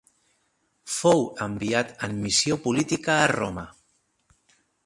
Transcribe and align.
Fou 0.93 1.21
enviat 1.45 1.93
en 2.09 2.17
missió 2.25 2.59
política 2.67 3.19
a 3.19 3.31
Roma. 3.37 3.67